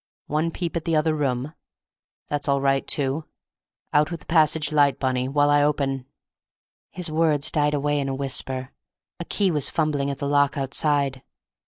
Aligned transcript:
One 0.25 0.49
peep 0.49 0.75
at 0.75 0.85
the 0.85 0.95
other 0.95 1.13
room. 1.13 1.53
That's 2.27 2.47
all 2.47 2.59
right, 2.59 2.87
too. 2.87 3.25
Out 3.93 4.09
with 4.09 4.21
the 4.21 4.25
passage 4.25 4.71
light, 4.71 4.97
Bunny, 4.97 5.27
while 5.29 5.51
I 5.51 5.61
open—" 5.61 6.07
His 6.89 7.11
words 7.11 7.51
died 7.51 7.75
away 7.75 7.99
in 7.99 8.09
a 8.09 8.15
whisper. 8.15 8.71
A 9.19 9.25
key 9.25 9.51
was 9.51 9.69
fumbling 9.69 10.09
at 10.09 10.17
the 10.17 10.27
lock 10.27 10.57
outside. 10.57 11.21